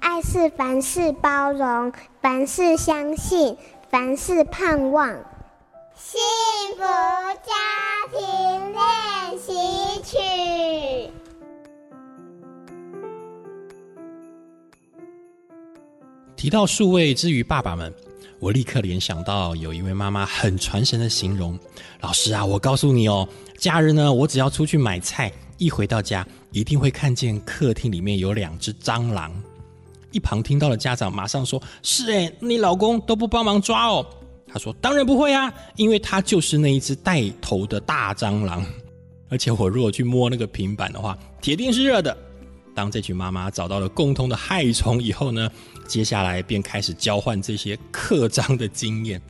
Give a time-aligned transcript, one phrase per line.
[0.00, 3.56] 爱是凡事包容，凡事相信，
[3.90, 5.08] 凡事盼望。
[5.94, 6.18] 幸
[6.76, 6.82] 福
[7.44, 7.52] 家
[8.12, 9.52] 庭练习
[10.02, 11.12] 曲。
[16.36, 17.92] 提到数位之于爸爸们，
[18.38, 21.58] 我立刻联想到有一位妈妈很传神的形容：
[22.00, 29.32] 老师啊，我告诉你哦，假日呢，我只要出去买菜，一回到家，一定会看见客厅里面有两只蟑螂。
[30.10, 34.04] 一旁听到的家长马上说：“是诶，你老公都不帮忙抓哦。”
[34.50, 38.64] 他说：“当然不会啊，因为他就是那一只带头的大蟑螂。
[39.28, 42.16] 而且我如果去摸那个平板的话，铁定是热的。”
[42.74, 45.50] 当这群妈妈找到了共同的害虫以后呢，
[45.88, 49.20] 接下来便开始交换这些克蟑的经验。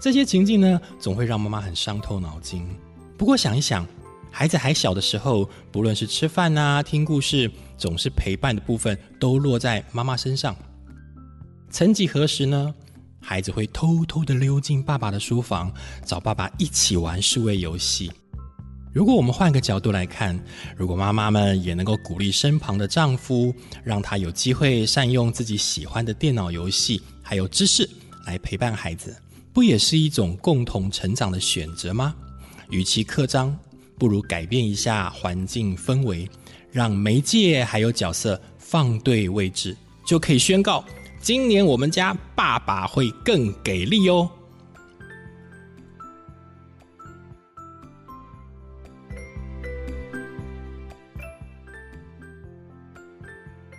[0.00, 2.66] 这些情境呢，总会让妈妈很伤透脑筋。
[3.18, 3.86] 不过想一想，
[4.30, 7.50] 孩子还小的时候，不论是吃饭啊、听故事，
[7.80, 10.54] 总是陪伴的部分都落在妈妈身上。
[11.70, 12.74] 曾几何时呢，
[13.20, 15.72] 孩子会偷偷的溜进爸爸的书房，
[16.04, 18.12] 找爸爸一起玩数位游戏。
[18.92, 20.38] 如果我们换个角度来看，
[20.76, 27.88] 如果妈妈们也能够鼓励身旁的丈夫，让他有机会善用自己喜欢的电脑游戏，还有知识
[28.26, 29.16] 来陪伴孩子，
[29.52, 32.14] 不也是一种共同成长的选择吗？
[32.68, 33.56] 与其刻章，
[33.96, 36.28] 不如改变一下环境氛围，
[36.72, 39.76] 让媒介还有角色放对位置，
[40.06, 40.84] 就可以宣告，
[41.20, 44.30] 今年我们家爸爸会更给力哦。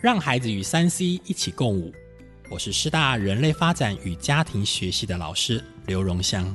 [0.00, 1.92] 让孩子与三 C 一起共舞。
[2.48, 6.54] 我是师大人类发展与家庭学系的老师刘荣香。